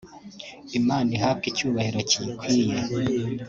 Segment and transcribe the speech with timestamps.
[0.79, 2.75] Imana ihabwe icyubahiro kiyikwiye